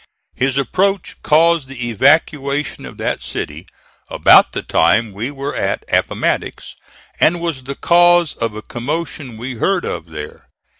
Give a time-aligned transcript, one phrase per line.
[0.33, 3.67] His approach caused the evacuation of that city
[4.09, 6.73] about the time we were at Appomattox,
[7.19, 10.49] and was the cause of a commotion we heard of there.